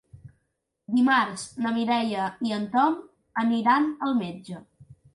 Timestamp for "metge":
4.27-4.69